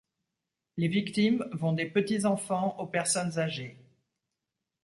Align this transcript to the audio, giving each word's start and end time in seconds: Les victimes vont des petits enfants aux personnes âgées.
Les 0.77 0.87
victimes 0.87 1.47
vont 1.53 1.73
des 1.73 1.85
petits 1.85 2.25
enfants 2.25 2.75
aux 2.79 2.87
personnes 2.87 3.37
âgées. 3.37 3.77